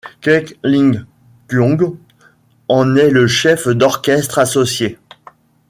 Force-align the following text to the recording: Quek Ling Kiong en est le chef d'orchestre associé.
Quek 0.19 0.57
Ling 0.63 1.03
Kiong 1.47 1.95
en 2.69 2.95
est 2.95 3.11
le 3.11 3.27
chef 3.27 3.67
d'orchestre 3.67 4.39
associé. 4.39 4.97